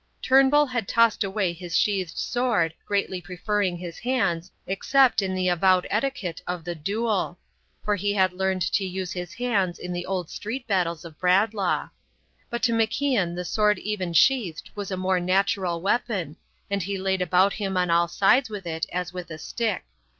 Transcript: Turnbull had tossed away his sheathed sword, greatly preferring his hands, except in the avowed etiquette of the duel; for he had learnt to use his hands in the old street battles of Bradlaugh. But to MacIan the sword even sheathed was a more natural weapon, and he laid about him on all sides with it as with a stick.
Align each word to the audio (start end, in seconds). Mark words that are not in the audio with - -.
Turnbull 0.19 0.65
had 0.65 0.87
tossed 0.87 1.23
away 1.23 1.53
his 1.53 1.77
sheathed 1.77 2.17
sword, 2.17 2.73
greatly 2.87 3.21
preferring 3.21 3.77
his 3.77 3.99
hands, 3.99 4.51
except 4.65 5.21
in 5.21 5.35
the 5.35 5.47
avowed 5.47 5.85
etiquette 5.91 6.41
of 6.47 6.63
the 6.63 6.73
duel; 6.73 7.37
for 7.85 7.95
he 7.95 8.13
had 8.15 8.33
learnt 8.33 8.63
to 8.73 8.83
use 8.83 9.11
his 9.11 9.35
hands 9.35 9.77
in 9.77 9.93
the 9.93 10.07
old 10.07 10.31
street 10.31 10.65
battles 10.65 11.05
of 11.05 11.19
Bradlaugh. 11.19 11.89
But 12.49 12.63
to 12.63 12.71
MacIan 12.71 13.35
the 13.35 13.45
sword 13.45 13.77
even 13.77 14.11
sheathed 14.13 14.71
was 14.73 14.89
a 14.89 14.97
more 14.97 15.19
natural 15.19 15.83
weapon, 15.83 16.37
and 16.67 16.81
he 16.81 16.97
laid 16.97 17.21
about 17.21 17.53
him 17.53 17.77
on 17.77 17.91
all 17.91 18.07
sides 18.07 18.49
with 18.49 18.65
it 18.65 18.87
as 18.91 19.13
with 19.13 19.29
a 19.29 19.37
stick. 19.37 19.85